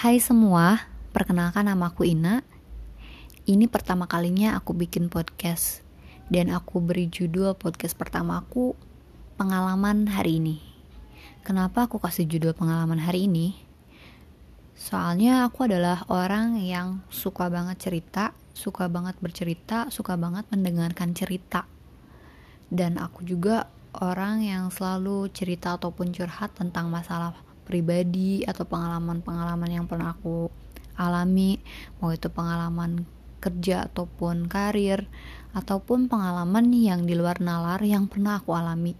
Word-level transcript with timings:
Hai 0.00 0.16
semua, 0.16 0.80
perkenalkan 1.12 1.68
nama 1.68 1.92
aku 1.92 2.08
Ina. 2.08 2.40
Ini 3.44 3.68
pertama 3.68 4.08
kalinya 4.08 4.56
aku 4.56 4.72
bikin 4.72 5.12
podcast 5.12 5.84
dan 6.32 6.48
aku 6.48 6.80
beri 6.80 7.12
judul 7.12 7.52
podcast 7.52 7.92
pertama 8.00 8.40
aku 8.40 8.72
pengalaman 9.36 10.08
hari 10.08 10.40
ini. 10.40 10.56
Kenapa 11.44 11.84
aku 11.84 12.00
kasih 12.00 12.24
judul 12.24 12.56
pengalaman 12.56 12.96
hari 12.96 13.28
ini? 13.28 13.60
Soalnya 14.72 15.44
aku 15.44 15.68
adalah 15.68 16.08
orang 16.08 16.56
yang 16.56 17.04
suka 17.12 17.52
banget 17.52 17.76
cerita, 17.84 18.32
suka 18.56 18.88
banget 18.88 19.20
bercerita, 19.20 19.92
suka 19.92 20.16
banget 20.16 20.48
mendengarkan 20.48 21.12
cerita. 21.12 21.68
Dan 22.72 22.96
aku 22.96 23.20
juga 23.28 23.68
orang 24.00 24.48
yang 24.48 24.72
selalu 24.72 25.28
cerita 25.28 25.76
ataupun 25.76 26.08
curhat 26.16 26.56
tentang 26.56 26.88
masalah 26.88 27.49
pribadi 27.64 28.42
atau 28.44 28.64
pengalaman-pengalaman 28.66 29.70
yang 29.70 29.86
pernah 29.86 30.12
aku 30.16 30.50
alami 30.96 31.60
mau 32.02 32.12
itu 32.12 32.28
pengalaman 32.28 33.08
kerja 33.40 33.88
ataupun 33.88 34.50
karir 34.52 35.08
ataupun 35.56 36.12
pengalaman 36.12 36.68
yang 36.72 37.08
di 37.08 37.16
luar 37.16 37.40
nalar 37.40 37.80
yang 37.80 38.04
pernah 38.04 38.36
aku 38.36 38.52
alami 38.52 38.92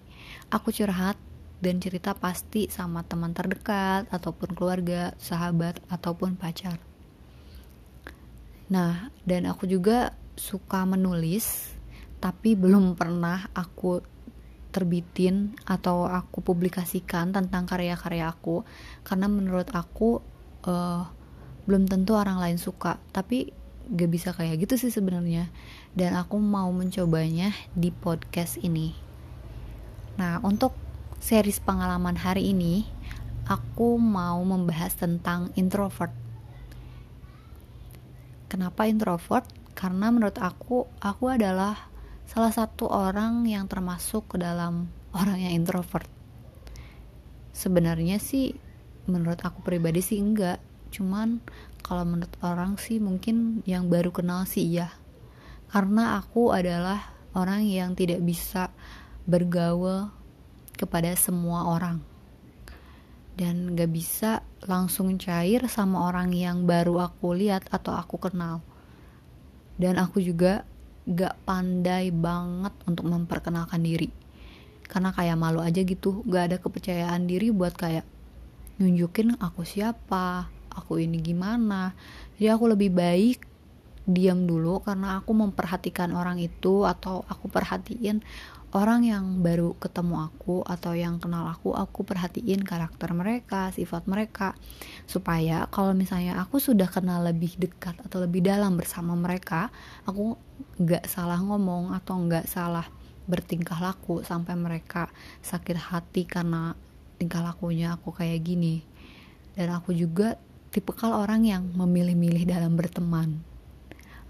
aku 0.49 0.73
curhat 0.73 1.21
dan 1.61 1.77
cerita 1.77 2.17
pasti 2.17 2.73
sama 2.73 3.05
teman 3.05 3.37
terdekat 3.37 4.09
ataupun 4.09 4.57
keluarga, 4.57 5.13
sahabat 5.21 5.77
ataupun 5.93 6.35
pacar. 6.41 6.81
Nah, 8.73 9.13
dan 9.29 9.45
aku 9.45 9.69
juga 9.69 10.17
suka 10.41 10.89
menulis 10.89 11.77
tapi 12.21 12.57
belum 12.57 12.97
pernah 12.97 13.49
aku 13.53 14.01
terbitin 14.71 15.59
atau 15.67 16.07
aku 16.07 16.41
publikasikan 16.41 17.35
tentang 17.35 17.67
karya-karya 17.67 18.31
aku 18.31 18.63
karena 19.03 19.27
menurut 19.27 19.69
aku 19.75 20.23
uh, 20.65 21.05
belum 21.67 21.91
tentu 21.91 22.15
orang 22.15 22.39
lain 22.39 22.59
suka. 22.59 23.03
Tapi 23.11 23.51
gak 23.91 24.11
bisa 24.11 24.31
kayak 24.31 24.63
gitu 24.65 24.79
sih 24.79 24.95
sebenarnya. 24.95 25.51
Dan 25.93 26.15
aku 26.15 26.39
mau 26.39 26.71
mencobanya 26.71 27.51
di 27.75 27.91
podcast 27.91 28.63
ini. 28.63 28.95
Nah 30.17 30.39
untuk 30.47 30.73
series 31.21 31.61
pengalaman 31.61 32.17
hari 32.17 32.55
ini 32.55 32.87
aku 33.51 33.99
mau 33.99 34.39
membahas 34.47 34.95
tentang 34.95 35.51
introvert. 35.59 36.15
Kenapa 38.47 38.87
introvert? 38.87 39.47
Karena 39.75 40.15
menurut 40.15 40.39
aku 40.39 40.87
aku 41.03 41.25
adalah 41.31 41.90
salah 42.31 42.55
satu 42.55 42.87
orang 42.87 43.43
yang 43.43 43.67
termasuk 43.67 44.31
ke 44.31 44.37
dalam 44.39 44.87
orang 45.19 45.43
yang 45.43 45.59
introvert. 45.59 46.07
Sebenarnya 47.51 48.23
sih 48.23 48.55
menurut 49.11 49.43
aku 49.43 49.67
pribadi 49.67 49.99
sih 49.99 50.23
enggak. 50.23 50.63
Cuman 50.95 51.43
kalau 51.83 52.07
menurut 52.07 52.31
orang 52.47 52.79
sih 52.79 53.03
mungkin 53.03 53.67
yang 53.67 53.91
baru 53.91 54.15
kenal 54.15 54.47
sih 54.47 54.63
iya. 54.63 54.95
Karena 55.75 56.23
aku 56.23 56.55
adalah 56.55 57.11
orang 57.35 57.67
yang 57.67 57.99
tidak 57.99 58.23
bisa 58.23 58.71
bergaul 59.27 60.15
kepada 60.79 61.11
semua 61.19 61.67
orang. 61.67 61.99
Dan 63.35 63.75
gak 63.75 63.91
bisa 63.91 64.43
langsung 64.67 65.17
cair 65.17 65.65
sama 65.67 66.11
orang 66.11 66.35
yang 66.35 66.67
baru 66.67 67.11
aku 67.11 67.35
lihat 67.35 67.67
atau 67.75 67.95
aku 67.95 68.19
kenal. 68.19 68.63
Dan 69.81 69.97
aku 69.97 70.21
juga 70.21 70.67
gak 71.09 71.37
pandai 71.49 72.13
banget 72.13 72.73
untuk 72.85 73.09
memperkenalkan 73.09 73.81
diri. 73.81 74.13
Karena 74.85 75.15
kayak 75.15 75.39
malu 75.39 75.63
aja 75.63 75.81
gitu 75.81 76.27
gak 76.27 76.53
ada 76.53 76.57
kepercayaan 76.59 77.25
diri 77.31 77.55
buat 77.55 77.77
kayak 77.77 78.05
nunjukin 78.81 79.37
aku 79.39 79.63
siapa 79.63 80.51
aku 80.73 81.03
ini 81.03 81.21
gimana. 81.21 81.93
Jadi 82.39 82.49
aku 82.49 82.65
lebih 82.73 82.91
baik 82.95 83.39
diam 84.09 84.49
dulu 84.49 84.83
karena 84.83 85.21
aku 85.21 85.37
memperhatikan 85.37 86.11
orang 86.17 86.41
itu 86.41 86.89
atau 86.89 87.23
aku 87.29 87.47
perhatiin 87.47 88.25
orang 88.71 89.03
yang 89.03 89.43
baru 89.43 89.75
ketemu 89.83 90.31
aku 90.31 90.63
atau 90.63 90.95
yang 90.95 91.19
kenal 91.19 91.43
aku 91.51 91.75
aku 91.75 92.07
perhatiin 92.07 92.63
karakter 92.63 93.11
mereka 93.11 93.75
sifat 93.75 94.07
mereka. 94.07 94.55
Supaya 95.11 95.67
kalau 95.75 95.91
misalnya 95.91 96.39
aku 96.39 96.63
sudah 96.63 96.87
kenal 96.87 97.27
lebih 97.27 97.59
dekat 97.59 97.99
atau 98.07 98.23
lebih 98.23 98.47
dalam 98.47 98.79
bersama 98.79 99.19
mereka 99.19 99.75
aku 100.07 100.39
nggak 100.79 101.11
salah 101.11 101.43
ngomong 101.43 101.91
atau 101.99 102.15
nggak 102.23 102.47
salah 102.47 102.87
bertingkah 103.27 103.79
laku 103.79 104.23
sampai 104.23 104.55
mereka 104.59 105.11
sakit 105.43 105.79
hati 105.91 106.27
karena 106.27 106.75
tingkah 107.19 107.43
lakunya 107.43 107.99
aku 107.99 108.15
kayak 108.15 108.43
gini. 108.43 108.87
Dan 109.55 109.75
aku 109.75 109.91
juga 109.91 110.39
tipikal 110.71 111.15
orang 111.19 111.43
yang 111.43 111.63
memilih-milih 111.75 112.47
dalam 112.47 112.79
berteman. 112.79 113.43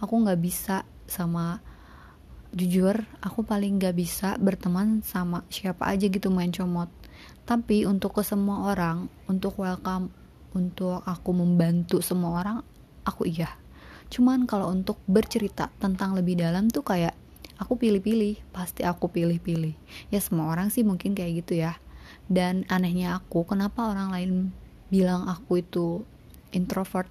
Aku 0.00 0.16
nggak 0.16 0.40
bisa 0.40 0.88
sama 1.04 1.60
jujur 2.50 3.06
aku 3.22 3.46
paling 3.46 3.78
gak 3.78 3.94
bisa 3.94 4.34
berteman 4.42 5.06
sama 5.06 5.46
siapa 5.50 5.86
aja 5.86 6.10
gitu 6.10 6.30
main 6.34 6.50
comot. 6.50 6.90
Tapi 7.46 7.86
untuk 7.86 8.18
ke 8.18 8.22
semua 8.22 8.70
orang 8.70 9.10
untuk 9.30 9.58
welcome 9.58 10.10
untuk 10.54 11.02
aku 11.06 11.30
membantu 11.30 12.02
semua 12.02 12.42
orang 12.42 12.58
aku 13.06 13.26
iya. 13.26 13.54
Cuman 14.10 14.46
kalau 14.50 14.70
untuk 14.74 14.98
bercerita 15.06 15.70
tentang 15.78 16.18
lebih 16.18 16.34
dalam 16.38 16.66
tuh 16.66 16.82
kayak 16.82 17.14
aku 17.60 17.78
pilih-pilih 17.78 18.40
pasti 18.50 18.82
aku 18.82 19.06
pilih-pilih. 19.12 19.74
Ya 20.10 20.18
semua 20.18 20.50
orang 20.50 20.74
sih 20.74 20.82
mungkin 20.82 21.14
kayak 21.14 21.46
gitu 21.46 21.62
ya. 21.62 21.78
Dan 22.26 22.66
anehnya 22.66 23.22
aku 23.22 23.46
kenapa 23.46 23.86
orang 23.90 24.10
lain 24.10 24.30
bilang 24.90 25.30
aku 25.30 25.62
itu 25.62 26.02
introvert 26.50 27.06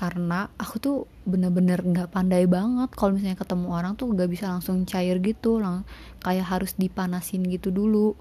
karena 0.00 0.48
aku 0.56 0.80
tuh 0.80 0.96
bener-bener 1.28 1.84
nggak 1.84 2.08
-bener 2.08 2.16
pandai 2.16 2.48
banget. 2.48 2.88
Kalau 2.96 3.12
misalnya 3.12 3.36
ketemu 3.36 3.68
orang 3.68 3.92
tuh 4.00 4.08
nggak 4.08 4.30
bisa 4.32 4.48
langsung 4.48 4.88
cair 4.88 5.20
gitu 5.20 5.60
lang 5.60 5.84
kayak 6.24 6.48
harus 6.48 6.72
dipanasin 6.80 7.44
gitu 7.44 7.68
dulu. 7.68 8.16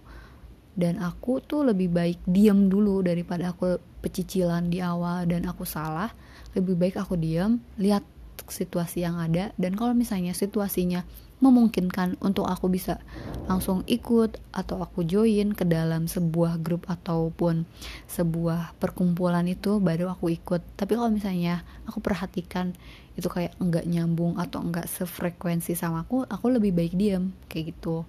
Dan 0.75 1.00
aku 1.00 1.40
tuh 1.40 1.63
lebih 1.63 1.88
baik 1.88 2.19
diam 2.28 2.67
dulu 2.67 3.00
daripada 3.00 3.56
aku 3.56 3.79
pecicilan 4.03 4.67
di 4.67 4.84
awal 4.84 5.23
dan 5.23 5.47
aku 5.47 5.63
salah. 5.63 6.12
Lebih 6.51 6.75
baik 6.75 6.95
aku 7.00 7.16
diam 7.16 7.63
lihat 7.79 8.03
situasi 8.44 9.07
yang 9.07 9.16
ada. 9.16 9.56
Dan 9.56 9.79
kalau 9.79 9.96
misalnya 9.96 10.35
situasinya 10.35 11.07
memungkinkan 11.39 12.19
untuk 12.19 12.51
aku 12.51 12.67
bisa 12.67 13.00
langsung 13.47 13.88
ikut 13.88 14.38
atau 14.51 14.83
aku 14.83 15.07
join 15.07 15.55
ke 15.55 15.63
dalam 15.63 16.05
sebuah 16.05 16.59
grup 16.59 16.85
ataupun 16.91 17.63
sebuah 18.11 18.75
perkumpulan 18.77 19.47
itu 19.47 19.79
baru 19.79 20.11
aku 20.11 20.35
ikut. 20.35 20.61
Tapi 20.75 20.99
kalau 20.99 21.09
misalnya 21.09 21.63
aku 21.88 22.03
perhatikan 22.03 22.75
itu 23.16 23.28
kayak 23.28 23.55
enggak 23.59 23.88
nyambung 23.88 24.35
atau 24.39 24.63
enggak 24.63 24.88
sefrekuensi 24.88 25.75
sama 25.75 26.07
aku 26.07 26.23
aku 26.28 26.45
lebih 26.51 26.75
baik 26.75 26.94
diam 26.95 27.31
kayak 27.47 27.75
gitu. 27.75 28.03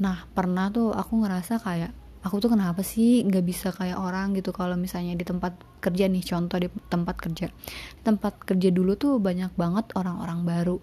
Nah 0.00 0.24
pernah 0.32 0.72
tuh 0.72 0.90
aku 0.90 1.20
ngerasa 1.20 1.60
kayak 1.60 1.92
aku 2.24 2.40
tuh 2.40 2.56
kenapa 2.56 2.80
sih 2.80 3.20
nggak 3.28 3.44
bisa 3.44 3.68
kayak 3.76 4.00
orang 4.00 4.32
gitu 4.32 4.50
kalau 4.56 4.80
misalnya 4.80 5.12
di 5.12 5.28
tempat 5.28 5.52
kerja 5.84 6.08
nih 6.08 6.24
contoh 6.24 6.56
di 6.56 6.68
tempat 6.88 7.16
kerja. 7.20 7.52
Tempat 8.00 8.40
kerja 8.48 8.72
dulu 8.72 8.96
tuh 8.96 9.20
banyak 9.20 9.52
banget 9.54 9.92
orang-orang 9.92 10.40
baru 10.48 10.78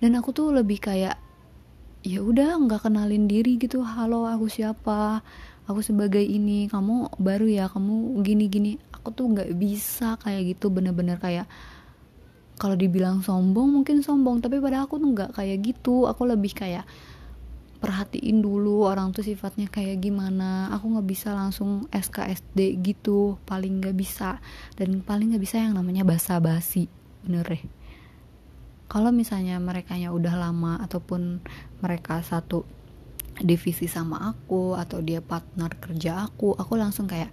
dan 0.00 0.12
aku 0.16 0.32
tuh 0.36 0.52
lebih 0.52 0.76
kayak 0.80 1.16
ya 2.06 2.20
udah 2.20 2.60
nggak 2.60 2.86
kenalin 2.86 3.26
diri 3.26 3.56
gitu. 3.56 3.80
Halo 3.80 4.28
aku 4.28 4.46
siapa? 4.46 5.24
Aku 5.66 5.80
sebagai 5.82 6.22
ini. 6.22 6.68
Kamu 6.68 7.16
baru 7.18 7.48
ya? 7.48 7.66
Kamu 7.66 8.20
gini 8.22 8.46
gini 8.46 8.72
aku 8.92 9.10
tuh 9.16 9.26
nggak 9.32 9.56
bisa 9.56 10.20
kayak 10.20 10.56
gitu. 10.56 10.68
Bener-bener 10.68 11.16
kayak 11.16 11.48
kalau 12.60 12.76
dibilang 12.76 13.24
sombong 13.24 13.80
mungkin 13.80 14.04
sombong. 14.04 14.44
Tapi 14.44 14.60
pada 14.60 14.84
aku 14.84 15.00
tuh 15.00 15.08
nggak 15.16 15.30
kayak 15.34 15.58
gitu. 15.64 16.04
Aku 16.06 16.28
lebih 16.28 16.52
kayak 16.52 16.84
perhatiin 17.76 18.40
dulu 18.40 18.88
orang 18.88 19.16
tuh 19.16 19.24
sifatnya 19.24 19.66
kayak 19.72 19.98
gimana. 20.04 20.70
Aku 20.76 20.92
nggak 20.92 21.08
bisa 21.08 21.32
langsung 21.32 21.88
SKSD 21.88 22.84
gitu. 22.84 23.40
Paling 23.48 23.80
nggak 23.80 23.96
bisa. 23.96 24.38
Dan 24.76 25.00
paling 25.00 25.32
nggak 25.32 25.42
bisa 25.42 25.56
yang 25.58 25.74
namanya 25.74 26.04
basa-basi. 26.04 26.86
Bener 27.24 27.48
deh 27.48 27.85
kalau 28.86 29.10
misalnya 29.10 29.58
mereka 29.58 29.98
nya 29.98 30.14
udah 30.14 30.34
lama 30.38 30.78
ataupun 30.82 31.42
mereka 31.82 32.22
satu 32.22 32.64
divisi 33.36 33.84
sama 33.90 34.32
aku 34.32 34.74
atau 34.78 35.04
dia 35.04 35.20
partner 35.20 35.68
kerja 35.76 36.24
aku 36.24 36.56
aku 36.56 36.72
langsung 36.80 37.04
kayak 37.04 37.28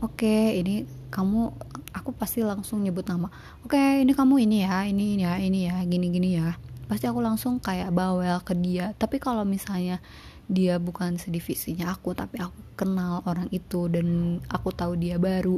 oke 0.00 0.16
okay, 0.16 0.56
ini 0.62 0.88
kamu 1.12 1.52
aku 1.92 2.16
pasti 2.16 2.40
langsung 2.40 2.80
nyebut 2.80 3.04
nama 3.04 3.28
oke 3.62 3.76
okay, 3.76 4.00
ini 4.00 4.12
kamu 4.16 4.34
ini 4.48 4.56
ya 4.64 4.76
ini 4.88 5.06
ya 5.20 5.36
ini 5.36 5.60
ya 5.68 5.76
gini 5.84 6.06
gini 6.08 6.30
ya 6.40 6.56
pasti 6.92 7.08
aku 7.08 7.24
langsung 7.24 7.56
kayak 7.56 7.88
bawel 7.88 8.44
ke 8.44 8.52
dia. 8.52 8.92
Tapi 9.00 9.16
kalau 9.16 9.48
misalnya 9.48 10.04
dia 10.44 10.76
bukan 10.76 11.16
sedivisinya 11.16 11.88
aku 11.88 12.12
tapi 12.12 12.36
aku 12.36 12.76
kenal 12.76 13.24
orang 13.24 13.48
itu 13.48 13.88
dan 13.88 14.36
aku 14.52 14.68
tahu 14.76 15.00
dia 15.00 15.16
baru 15.16 15.56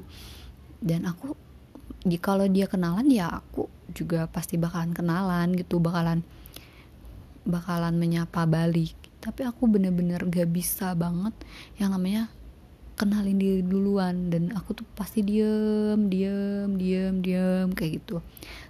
dan 0.78 1.10
aku 1.10 1.34
di 2.04 2.20
kalau 2.20 2.44
dia 2.44 2.68
kenalan 2.68 3.08
ya 3.08 3.32
aku 3.40 3.64
juga 3.88 4.28
pasti 4.28 4.60
bakalan 4.60 4.92
kenalan 4.92 5.56
gitu 5.56 5.80
bakalan 5.80 6.20
bakalan 7.48 7.96
menyapa 7.96 8.44
balik. 8.48 8.92
Tapi 9.20 9.44
aku 9.48 9.64
bener-bener 9.68 10.20
gak 10.28 10.52
bisa 10.52 10.92
banget 10.92 11.32
yang 11.80 11.96
namanya 11.96 12.28
kenalin 13.00 13.40
diri 13.40 13.64
duluan. 13.64 14.28
Dan 14.28 14.52
aku 14.52 14.76
tuh 14.76 14.86
pasti 14.96 15.24
diem 15.24 16.08
diem 16.12 16.76
diem 16.76 17.14
diem 17.24 17.68
kayak 17.72 18.04
gitu. 18.04 18.20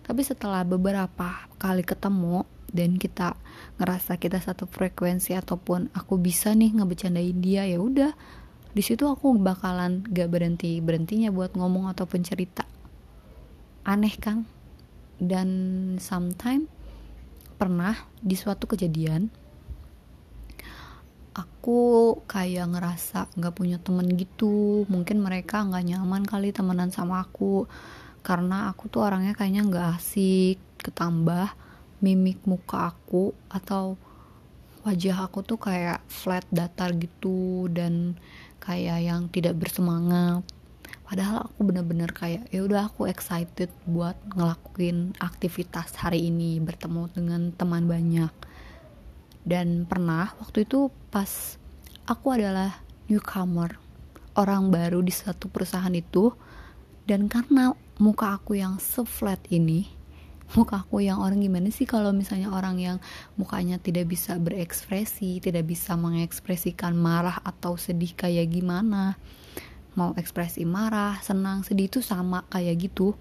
Tapi 0.07 0.21
setelah 0.23 0.63
beberapa 0.63 1.51
kali 1.59 1.83
ketemu 1.83 2.47
dan 2.71 2.99
kita 2.99 3.39
ngerasa 3.79 4.19
kita 4.19 4.39
satu 4.43 4.67
frekuensi 4.67 5.35
ataupun 5.35 5.91
aku 5.95 6.19
bisa 6.19 6.55
nih 6.55 6.75
ngebecandain 6.75 7.39
dia 7.43 7.67
ya 7.67 7.79
udah. 7.83 8.15
Di 8.75 8.83
situ 8.83 9.07
aku 9.07 9.39
bakalan 9.39 10.07
gak 10.07 10.31
berhenti 10.31 10.79
berhentinya 10.83 11.31
buat 11.31 11.55
ngomong 11.55 11.91
ataupun 11.95 12.27
cerita 12.27 12.74
aneh 13.85 14.17
kan 14.17 14.49
dan 15.21 15.49
sometime 16.01 16.67
pernah 17.55 17.95
di 18.19 18.35
suatu 18.35 18.67
kejadian 18.67 19.31
aku 21.35 22.21
kayak 22.29 22.77
ngerasa 22.77 23.33
nggak 23.35 23.55
punya 23.57 23.81
temen 23.81 24.05
gitu. 24.15 24.85
Mungkin 24.87 25.25
mereka 25.25 25.65
nggak 25.65 25.97
nyaman 25.97 26.23
kali 26.29 26.53
temenan 26.55 26.93
sama 26.95 27.25
aku. 27.25 27.65
Karena 28.21 28.69
aku 28.69 28.93
tuh 28.93 29.05
orangnya 29.05 29.33
kayaknya 29.33 29.65
nggak 29.65 29.89
asik 29.97 30.61
ketambah 30.81 31.57
mimik 32.05 32.45
muka 32.45 32.93
aku 32.93 33.33
atau 33.49 33.97
wajah 34.85 35.25
aku 35.25 35.41
tuh 35.41 35.57
kayak 35.57 36.05
flat 36.13 36.45
datar 36.53 36.93
gitu 37.01 37.73
dan 37.73 38.21
kayak 38.61 39.01
yang 39.01 39.33
tidak 39.33 39.57
bersemangat 39.57 40.45
padahal 41.15 41.47
aku 41.47 41.71
bener-bener 41.71 42.11
kayak 42.11 42.51
ya 42.51 42.67
udah 42.67 42.91
aku 42.91 43.07
excited 43.07 43.71
buat 43.87 44.19
ngelakuin 44.35 45.15
aktivitas 45.23 45.95
hari 45.95 46.27
ini 46.27 46.59
bertemu 46.59 47.07
dengan 47.15 47.55
teman 47.55 47.87
banyak. 47.87 48.35
Dan 49.47 49.87
pernah 49.87 50.35
waktu 50.43 50.67
itu 50.67 50.91
pas 51.15 51.55
aku 52.11 52.35
adalah 52.35 52.83
newcomer 53.07 53.79
orang 54.35 54.75
baru 54.75 55.07
di 55.07 55.15
satu 55.15 55.47
perusahaan 55.47 55.95
itu 55.95 56.35
dan 57.07 57.31
karena 57.31 57.71
muka 58.03 58.35
aku 58.35 58.59
yang 58.59 58.83
se-flat 58.83 59.39
ini 59.55 59.87
muka 60.59 60.83
aku 60.83 60.99
yang 60.99 61.23
orang 61.23 61.39
gimana 61.39 61.71
sih 61.71 61.87
kalau 61.87 62.11
misalnya 62.11 62.51
orang 62.51 62.83
yang 62.83 62.99
mukanya 63.39 63.79
tidak 63.79 64.11
bisa 64.11 64.35
berekspresi 64.35 65.39
tidak 65.39 65.63
bisa 65.63 65.95
mengekspresikan 65.95 66.99
marah 66.99 67.39
atau 67.47 67.79
sedih 67.79 68.19
kayak 68.19 68.51
gimana 68.51 69.15
mau 69.95 70.15
ekspresi 70.19 70.67
marah 70.67 71.19
senang 71.23 71.63
sedih 71.63 71.87
itu 71.91 72.03
sama 72.03 72.47
kayak 72.51 72.91
gitu. 72.91 73.15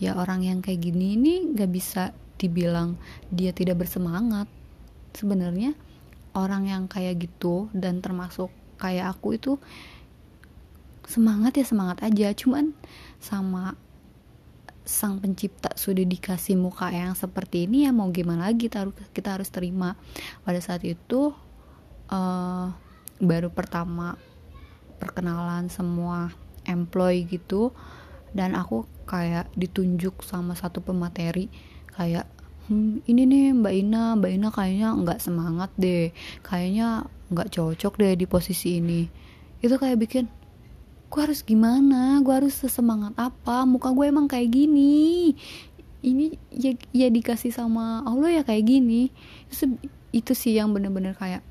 Ya 0.00 0.16
orang 0.16 0.42
yang 0.42 0.58
kayak 0.64 0.80
gini 0.80 1.14
ini 1.14 1.34
gak 1.52 1.70
bisa 1.70 2.12
dibilang 2.40 2.96
dia 3.30 3.52
tidak 3.54 3.84
bersemangat. 3.84 4.48
Sebenarnya 5.14 5.74
orang 6.34 6.70
yang 6.70 6.86
kayak 6.86 7.26
gitu 7.26 7.68
dan 7.74 8.00
termasuk 8.00 8.50
kayak 8.78 9.12
aku 9.18 9.36
itu 9.36 9.52
semangat 11.06 11.58
ya 11.58 11.64
semangat 11.66 12.02
aja. 12.02 12.32
Cuman 12.34 12.74
sama 13.20 13.76
sang 14.80 15.22
pencipta 15.22 15.70
sudah 15.78 16.02
dikasih 16.02 16.58
muka 16.58 16.90
yang 16.90 17.14
seperti 17.14 17.70
ini 17.70 17.86
ya 17.86 17.94
mau 17.94 18.10
gimana 18.10 18.50
lagi 18.50 18.66
kita 19.14 19.28
harus 19.38 19.50
terima. 19.52 19.94
Pada 20.42 20.58
saat 20.58 20.82
itu 20.82 21.30
uh, 22.10 22.66
baru 23.20 23.52
pertama 23.52 24.16
perkenalan 25.00 25.72
semua 25.72 26.30
employee 26.68 27.24
gitu 27.26 27.72
dan 28.36 28.54
aku 28.54 28.86
kayak 29.08 29.50
ditunjuk 29.58 30.22
sama 30.22 30.54
satu 30.54 30.84
pemateri 30.84 31.50
kayak 31.96 32.28
hmm, 32.70 33.02
ini 33.10 33.22
nih 33.26 33.46
Mbak 33.56 33.74
Ina 33.74 34.04
Mbak 34.20 34.32
Ina 34.36 34.48
kayaknya 34.54 34.88
nggak 34.94 35.18
semangat 35.18 35.70
deh 35.74 36.14
kayaknya 36.46 37.10
nggak 37.30 37.50
cocok 37.54 37.94
deh 37.96 38.12
di 38.18 38.26
posisi 38.26 38.82
ini. 38.82 39.06
Itu 39.62 39.78
kayak 39.78 39.98
bikin 40.02 40.24
gue 41.10 41.20
harus 41.22 41.42
gimana? 41.46 42.18
Gue 42.22 42.34
harus 42.42 42.54
sesemangat 42.58 43.14
apa? 43.16 43.62
Muka 43.64 43.94
gue 43.94 44.06
emang 44.10 44.26
kayak 44.26 44.50
gini. 44.50 45.34
Ini 46.00 46.32
ya, 46.50 46.72
ya 46.90 47.08
dikasih 47.10 47.54
sama 47.54 48.02
Allah 48.02 48.40
ya 48.40 48.42
kayak 48.42 48.66
gini. 48.66 49.14
Itu, 49.46 49.78
itu 50.10 50.32
sih 50.34 50.58
yang 50.58 50.74
bener-bener 50.74 51.14
kayak 51.14 51.46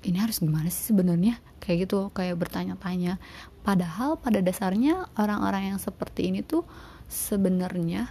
ini 0.00 0.16
harus 0.16 0.40
gimana 0.40 0.72
sih 0.72 0.92
sebenarnya? 0.92 1.40
Kayak 1.60 1.88
gitu 1.88 2.08
kayak 2.16 2.40
bertanya-tanya. 2.40 3.20
Padahal 3.60 4.16
pada 4.16 4.40
dasarnya 4.40 5.12
orang-orang 5.20 5.76
yang 5.76 5.80
seperti 5.80 6.32
ini 6.32 6.40
tuh 6.40 6.64
sebenarnya 7.10 8.08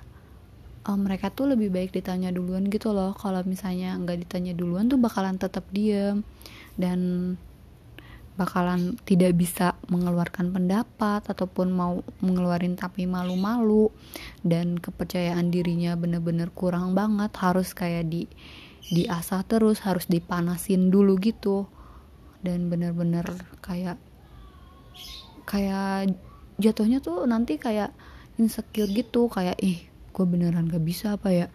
uh, 0.86 1.00
mereka 1.00 1.34
tuh 1.34 1.50
lebih 1.50 1.74
baik 1.74 1.90
ditanya 1.90 2.30
duluan 2.30 2.70
gitu 2.70 2.94
loh. 2.94 3.18
Kalau 3.18 3.42
misalnya 3.42 3.98
nggak 3.98 4.30
ditanya 4.30 4.54
duluan 4.54 4.86
tuh 4.86 5.02
bakalan 5.02 5.42
tetap 5.42 5.66
diem 5.74 6.22
dan 6.78 7.34
bakalan 8.38 8.96
tidak 9.04 9.36
bisa 9.36 9.76
mengeluarkan 9.92 10.56
pendapat 10.56 11.28
ataupun 11.28 11.76
mau 11.76 12.00
mengeluarin 12.24 12.80
tapi 12.80 13.04
malu-malu 13.04 13.92
dan 14.48 14.80
kepercayaan 14.80 15.52
dirinya 15.52 15.98
bener-bener 15.98 16.54
kurang 16.54 16.94
banget. 16.94 17.34
Harus 17.36 17.74
kayak 17.74 18.08
di 18.14 18.30
diasah 18.90 19.42
terus 19.46 19.84
harus 19.86 20.06
dipanasin 20.10 20.90
dulu 20.90 21.18
gitu 21.22 21.70
dan 22.40 22.72
bener-bener 22.72 23.26
kayak 23.60 24.00
kayak 25.44 26.14
jatuhnya 26.60 27.00
tuh 27.02 27.26
nanti 27.26 27.58
kayak 27.58 27.92
insecure 28.40 28.88
gitu 28.92 29.28
kayak 29.28 29.58
ih 29.60 29.90
gue 30.20 30.26
beneran 30.28 30.68
gak 30.68 30.84
bisa 30.84 31.16
apa 31.16 31.32
ya? 31.32 31.48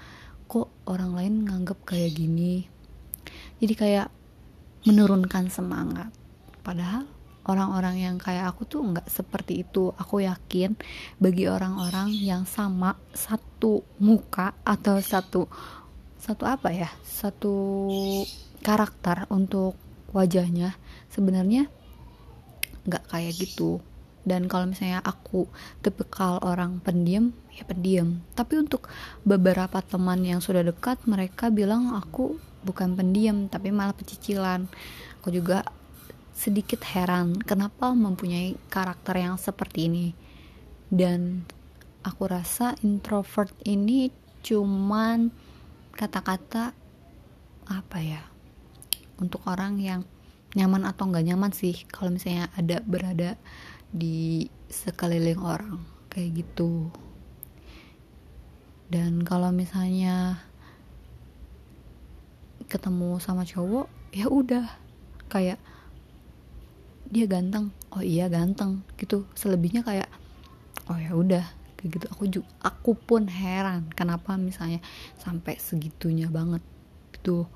Kok 0.48 0.88
orang 0.88 1.12
lain 1.12 1.34
nganggep 1.44 1.84
kayak 1.84 2.16
gini? 2.16 2.64
Jadi 3.60 3.74
kayak 3.76 4.08
menurunkan 4.88 5.52
semangat. 5.52 6.08
Padahal 6.64 7.04
orang-orang 7.44 8.00
yang 8.00 8.16
kayak 8.16 8.48
aku 8.48 8.64
tuh 8.64 8.80
nggak 8.80 9.08
seperti 9.08 9.64
itu. 9.64 9.92
Aku 10.00 10.24
yakin 10.24 10.76
bagi 11.20 11.44
orang-orang 11.48 12.12
yang 12.12 12.48
sama 12.48 12.96
satu 13.12 13.84
muka 14.00 14.56
atau 14.64 15.00
satu 15.00 15.48
satu 16.16 16.44
apa 16.48 16.72
ya? 16.72 16.88
Satu 17.04 17.52
karakter 18.64 19.28
untuk 19.28 19.76
wajahnya 20.14 20.78
sebenarnya 21.10 21.68
nggak 22.86 23.10
kayak 23.10 23.34
gitu. 23.36 23.82
Dan 24.24 24.48
kalau 24.48 24.72
misalnya 24.72 25.04
aku 25.04 25.44
tipikal 25.84 26.40
orang 26.40 26.80
pendiam 26.80 27.36
ya 27.52 27.68
pendiam. 27.68 28.24
Tapi 28.32 28.56
untuk 28.56 28.88
beberapa 29.20 29.84
teman 29.84 30.24
yang 30.24 30.40
sudah 30.40 30.64
dekat 30.64 30.96
mereka 31.04 31.52
bilang 31.52 31.92
aku 31.92 32.40
bukan 32.64 32.96
pendiam 32.96 33.52
tapi 33.52 33.68
malah 33.68 33.92
pecicilan. 33.92 34.64
Aku 35.20 35.28
juga 35.28 35.60
sedikit 36.32 36.80
heran 36.88 37.36
kenapa 37.36 37.92
mempunyai 37.92 38.56
karakter 38.72 39.20
yang 39.20 39.36
seperti 39.36 39.92
ini? 39.92 40.06
Dan 40.88 41.44
aku 42.00 42.24
rasa 42.24 42.72
introvert 42.80 43.52
ini 43.68 44.08
cuman 44.44 45.28
kata-kata 45.96 46.76
apa 47.64 47.98
ya 48.00 48.33
untuk 49.18 49.46
orang 49.46 49.78
yang 49.78 50.02
nyaman 50.54 50.86
atau 50.86 51.10
nggak 51.10 51.26
nyaman 51.26 51.50
sih 51.50 51.74
kalau 51.90 52.14
misalnya 52.14 52.46
ada 52.54 52.78
berada 52.86 53.34
di 53.90 54.46
sekeliling 54.70 55.42
orang 55.42 55.82
kayak 56.10 56.42
gitu. 56.42 56.90
Dan 58.86 59.26
kalau 59.26 59.50
misalnya 59.50 60.38
ketemu 62.70 63.18
sama 63.18 63.42
cowok 63.42 63.90
ya 64.14 64.30
udah 64.30 64.66
kayak 65.26 65.58
dia 67.10 67.26
ganteng 67.26 67.74
oh 67.90 68.02
iya 68.02 68.30
ganteng 68.30 68.86
gitu. 68.94 69.26
Selebihnya 69.34 69.82
kayak 69.82 70.06
oh 70.86 70.98
ya 70.98 71.18
udah 71.18 71.44
kayak 71.78 71.98
gitu. 71.98 72.06
Aku 72.14 72.24
juga 72.30 72.46
aku 72.62 72.94
pun 72.94 73.26
heran 73.26 73.90
kenapa 73.98 74.38
misalnya 74.38 74.78
sampai 75.18 75.58
segitunya 75.58 76.30
banget 76.30 76.62
gitu 77.14 77.50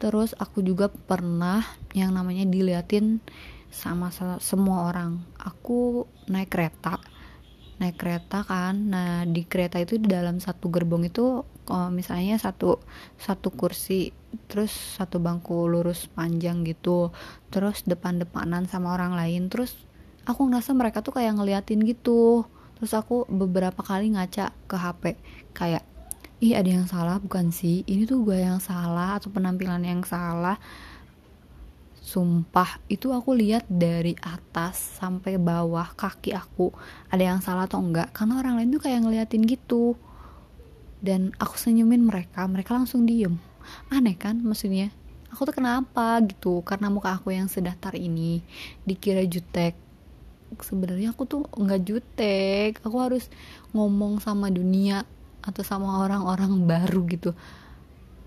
terus 0.00 0.32
aku 0.40 0.64
juga 0.64 0.88
pernah 0.88 1.60
yang 1.92 2.16
namanya 2.16 2.48
diliatin 2.48 3.20
sama 3.68 4.08
semua 4.40 4.88
orang. 4.90 5.20
Aku 5.36 6.08
naik 6.26 6.50
kereta 6.50 6.98
naik 7.80 7.96
kereta 7.96 8.44
kan. 8.44 8.76
Nah 8.92 9.24
di 9.24 9.48
kereta 9.48 9.80
itu 9.80 9.96
di 9.96 10.04
dalam 10.04 10.36
satu 10.36 10.68
gerbong 10.68 11.08
itu 11.08 11.40
misalnya 11.88 12.36
satu 12.36 12.76
satu 13.16 13.48
kursi 13.56 14.12
terus 14.52 14.68
satu 15.00 15.16
bangku 15.16 15.64
lurus 15.64 16.04
panjang 16.12 16.60
gitu. 16.68 17.08
Terus 17.48 17.80
depan-depanan 17.88 18.68
sama 18.68 18.92
orang 18.92 19.16
lain. 19.16 19.48
Terus 19.48 19.72
aku 20.28 20.52
ngerasa 20.52 20.76
mereka 20.76 21.00
tuh 21.00 21.16
kayak 21.16 21.40
ngeliatin 21.40 21.80
gitu. 21.88 22.44
Terus 22.76 22.92
aku 22.92 23.24
beberapa 23.32 23.80
kali 23.80 24.12
ngaca 24.12 24.52
ke 24.68 24.76
HP 24.76 25.16
kayak 25.56 25.84
ih 26.40 26.56
ada 26.56 26.68
yang 26.72 26.88
salah 26.88 27.20
bukan 27.20 27.52
sih 27.52 27.84
ini 27.84 28.08
tuh 28.08 28.24
gue 28.24 28.40
yang 28.40 28.58
salah 28.58 29.20
atau 29.20 29.28
penampilan 29.28 29.84
yang 29.84 30.00
salah 30.02 30.56
Sumpah, 32.10 32.82
itu 32.90 33.14
aku 33.14 33.38
lihat 33.38 33.70
dari 33.70 34.18
atas 34.18 34.98
sampai 34.98 35.38
bawah 35.38 35.94
kaki 35.94 36.34
aku 36.34 36.74
ada 37.06 37.22
yang 37.22 37.38
salah 37.38 37.70
atau 37.70 37.78
enggak 37.78 38.10
karena 38.10 38.42
orang 38.42 38.58
lain 38.58 38.74
tuh 38.74 38.82
kayak 38.82 39.06
ngeliatin 39.06 39.46
gitu. 39.46 39.94
Dan 40.98 41.30
aku 41.38 41.54
senyumin 41.54 42.02
mereka, 42.02 42.42
mereka 42.50 42.74
langsung 42.74 43.06
diem. 43.06 43.38
Aneh 43.94 44.18
kan 44.18 44.42
maksudnya? 44.42 44.90
Aku 45.30 45.46
tuh 45.46 45.54
kenapa 45.54 46.18
gitu? 46.26 46.66
Karena 46.66 46.90
muka 46.90 47.14
aku 47.14 47.30
yang 47.30 47.46
sedatar 47.46 47.94
ini 47.94 48.42
dikira 48.82 49.22
jutek. 49.22 49.78
sebenarnya 50.66 51.14
aku 51.14 51.30
tuh 51.30 51.46
nggak 51.46 51.80
jutek 51.86 52.82
aku 52.82 52.98
harus 52.98 53.30
ngomong 53.70 54.18
sama 54.18 54.50
dunia 54.50 55.06
atau 55.40 55.62
sama 55.64 56.04
orang-orang 56.04 56.52
baru 56.64 57.04
gitu. 57.08 57.30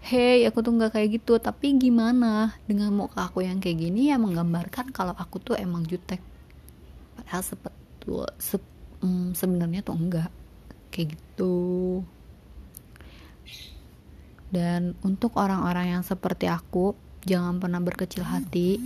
Hey 0.04 0.44
aku 0.44 0.60
tuh 0.60 0.76
nggak 0.76 1.00
kayak 1.00 1.10
gitu 1.22 1.40
tapi 1.40 1.74
gimana? 1.80 2.58
Dengan 2.68 2.92
muka 2.92 3.32
aku 3.32 3.46
yang 3.46 3.64
kayak 3.64 3.88
gini 3.88 4.12
ya 4.12 4.20
menggambarkan 4.20 4.92
kalau 4.92 5.16
aku 5.16 5.40
tuh 5.40 5.56
emang 5.56 5.88
jutek. 5.88 6.20
Padahal 7.16 7.44
sepetul 7.46 8.28
se, 8.36 8.60
mm, 9.00 9.38
sebenarnya 9.38 9.82
tuh 9.86 9.96
enggak. 9.96 10.32
Kayak 10.92 11.16
gitu. 11.16 12.04
Dan 14.54 14.94
untuk 15.02 15.34
orang-orang 15.40 15.98
yang 15.98 16.04
seperti 16.06 16.46
aku 16.46 16.94
jangan 17.26 17.58
pernah 17.58 17.80
berkecil 17.80 18.22
hati 18.22 18.78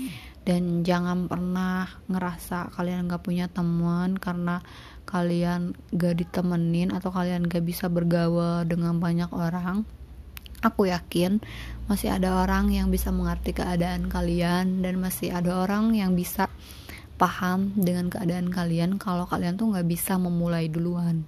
dan 0.47 0.87
jangan 0.87 1.27
pernah 1.27 1.91
ngerasa 2.07 2.71
kalian 2.71 3.11
gak 3.11 3.25
punya 3.27 3.51
teman 3.51 4.15
karena 4.15 4.63
kalian 5.07 5.73
gak 5.95 6.19
ditemenin 6.19 6.91
atau 6.91 7.09
kalian 7.09 7.47
gak 7.47 7.63
bisa 7.63 7.87
bergaul 7.87 8.67
dengan 8.67 8.99
banyak 8.99 9.31
orang 9.31 9.87
aku 10.61 10.89
yakin 10.89 11.37
masih 11.85 12.13
ada 12.13 12.43
orang 12.43 12.73
yang 12.73 12.89
bisa 12.89 13.13
mengerti 13.13 13.53
keadaan 13.53 14.09
kalian 14.09 14.81
dan 14.81 14.97
masih 14.97 15.31
ada 15.33 15.63
orang 15.63 15.93
yang 15.93 16.17
bisa 16.17 16.49
paham 17.17 17.73
dengan 17.73 18.13
keadaan 18.13 18.53
kalian 18.53 19.01
kalau 19.01 19.25
kalian 19.25 19.57
tuh 19.57 19.73
nggak 19.73 19.89
bisa 19.89 20.21
memulai 20.21 20.69
duluan. 20.69 21.25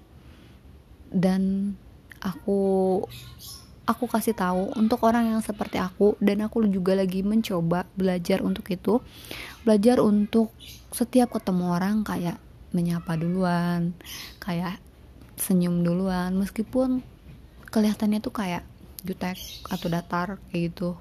Dan 1.10 1.74
aku 2.22 3.02
aku 3.90 4.06
kasih 4.06 4.38
tahu 4.38 4.70
untuk 4.78 5.02
orang 5.02 5.34
yang 5.34 5.42
seperti 5.42 5.82
aku 5.82 6.14
dan 6.22 6.46
aku 6.46 6.62
juga 6.70 6.94
lagi 6.94 7.26
mencoba 7.26 7.90
belajar 7.98 8.46
untuk 8.46 8.70
itu 8.70 9.02
belajar 9.66 9.98
untuk 9.98 10.54
setiap 10.94 11.34
ketemu 11.34 11.74
orang 11.74 12.06
kayak 12.06 12.38
menyapa 12.76 13.18
duluan 13.18 13.98
kayak 14.42 14.78
senyum 15.40 15.82
duluan 15.82 16.36
meskipun 16.36 17.02
kelihatannya 17.70 18.20
tuh 18.20 18.34
kayak 18.34 18.66
jutek 19.06 19.40
atau 19.70 19.88
datar 19.88 20.28
kayak 20.50 20.74
gitu. 20.74 21.00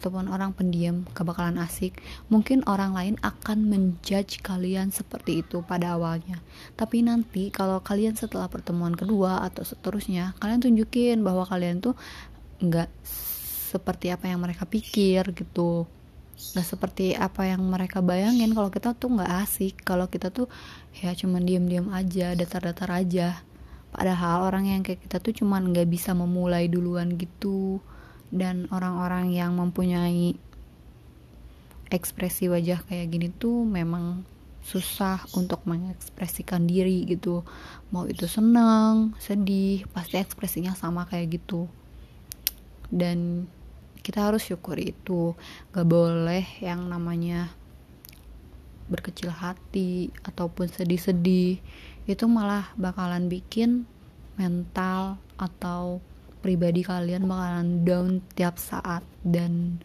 Ataupun 0.00 0.32
orang 0.32 0.56
pendiam 0.56 1.04
gak 1.12 1.28
bakalan 1.28 1.60
asik. 1.60 2.00
Mungkin 2.32 2.64
orang 2.64 2.96
lain 2.96 3.14
akan 3.20 3.68
menjudge 3.68 4.40
kalian 4.40 4.88
seperti 4.88 5.44
itu 5.44 5.60
pada 5.60 5.92
awalnya. 6.00 6.40
Tapi 6.72 7.04
nanti 7.04 7.52
kalau 7.52 7.84
kalian 7.84 8.16
setelah 8.16 8.48
pertemuan 8.48 8.96
kedua 8.96 9.44
atau 9.44 9.60
seterusnya 9.60 10.32
kalian 10.40 10.64
tunjukin 10.64 11.20
bahwa 11.20 11.44
kalian 11.44 11.84
tuh 11.84 12.00
nggak 12.64 12.88
seperti 13.70 14.08
apa 14.08 14.26
yang 14.26 14.40
mereka 14.40 14.64
pikir 14.64 15.36
gitu 15.36 15.84
nggak 16.52 16.66
seperti 16.66 17.14
apa 17.14 17.46
yang 17.46 17.62
mereka 17.62 18.02
bayangin 18.02 18.56
kalau 18.56 18.72
kita 18.72 18.96
tuh 18.96 19.14
nggak 19.14 19.32
asik. 19.46 19.74
Kalau 19.84 20.08
kita 20.10 20.32
tuh 20.32 20.50
ya 20.98 21.14
cuman 21.14 21.44
diam-diam 21.46 21.92
aja 21.94 22.34
datar-datar 22.34 22.90
aja. 22.90 23.44
Padahal 23.90 24.46
orang 24.46 24.70
yang 24.70 24.80
kayak 24.86 25.02
kita 25.06 25.18
tuh 25.18 25.34
cuman 25.34 25.70
nggak 25.70 25.88
bisa 25.90 26.16
memulai 26.16 26.66
duluan 26.66 27.14
gitu. 27.14 27.78
Dan 28.30 28.70
orang-orang 28.70 29.34
yang 29.34 29.58
mempunyai 29.58 30.38
ekspresi 31.90 32.46
wajah 32.46 32.86
kayak 32.86 33.10
gini 33.10 33.28
tuh 33.34 33.66
memang 33.66 34.22
susah 34.62 35.26
untuk 35.34 35.66
mengekspresikan 35.66 36.68
diri 36.68 37.02
gitu. 37.08 37.42
Mau 37.90 38.06
itu 38.06 38.30
senang 38.30 39.18
sedih 39.18 39.82
pasti 39.90 40.20
ekspresinya 40.20 40.78
sama 40.78 41.08
kayak 41.10 41.42
gitu. 41.42 41.66
Dan 42.86 43.50
kita 44.00 44.28
harus 44.28 44.44
syukuri 44.44 44.96
itu 44.96 45.36
gak 45.72 45.86
boleh 45.86 46.44
yang 46.60 46.88
namanya 46.88 47.52
berkecil 48.90 49.30
hati 49.30 50.10
ataupun 50.26 50.66
sedih-sedih 50.66 51.62
itu 52.10 52.24
malah 52.26 52.74
bakalan 52.74 53.30
bikin 53.30 53.86
mental 54.34 55.20
atau 55.38 56.02
pribadi 56.42 56.82
kalian 56.82 57.28
bakalan 57.28 57.86
down 57.86 58.24
tiap 58.34 58.58
saat 58.58 59.04
dan 59.22 59.78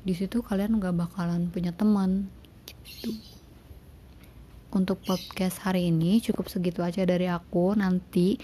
di 0.00 0.16
situ 0.16 0.40
kalian 0.40 0.80
gak 0.80 0.96
bakalan 0.96 1.52
punya 1.52 1.76
teman 1.76 2.32
gitu. 2.64 3.12
Untuk 4.70 5.02
podcast 5.02 5.60
hari 5.66 5.90
ini 5.90 6.22
cukup 6.22 6.46
segitu 6.46 6.80
aja 6.80 7.02
dari 7.02 7.26
aku. 7.26 7.74
Nanti 7.74 8.38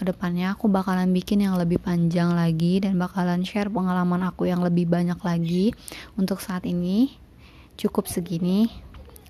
ke 0.00 0.08
depannya 0.08 0.56
aku 0.56 0.72
bakalan 0.72 1.12
bikin 1.12 1.44
yang 1.44 1.60
lebih 1.60 1.76
panjang 1.76 2.32
lagi 2.32 2.80
dan 2.80 2.96
bakalan 2.96 3.44
share 3.44 3.68
pengalaman 3.68 4.24
aku 4.24 4.48
yang 4.48 4.64
lebih 4.64 4.88
banyak 4.88 5.20
lagi. 5.20 5.76
Untuk 6.16 6.40
saat 6.40 6.64
ini 6.64 7.12
cukup 7.76 8.08
segini. 8.08 8.72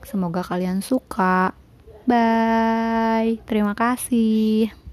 Semoga 0.06 0.46
kalian 0.46 0.78
suka. 0.78 1.50
Bye. 2.06 3.42
Terima 3.50 3.74
kasih. 3.74 4.89